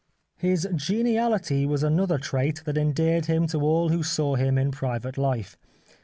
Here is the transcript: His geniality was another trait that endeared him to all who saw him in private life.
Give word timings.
His 0.37 0.67
geniality 0.75 1.67
was 1.67 1.83
another 1.83 2.17
trait 2.17 2.63
that 2.65 2.75
endeared 2.75 3.27
him 3.27 3.45
to 3.49 3.61
all 3.61 3.89
who 3.89 4.01
saw 4.01 4.33
him 4.33 4.57
in 4.57 4.71
private 4.71 5.15
life. 5.15 5.59